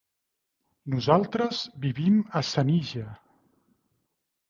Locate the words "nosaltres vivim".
0.93-2.19